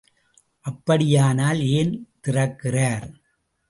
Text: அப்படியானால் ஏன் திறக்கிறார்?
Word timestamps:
அப்படியானால் 0.65 1.59
ஏன் 1.71 1.93
திறக்கிறார்? 2.27 3.07